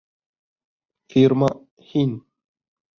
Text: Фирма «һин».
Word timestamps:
Фирма 1.17 1.51
«һин». 1.93 2.19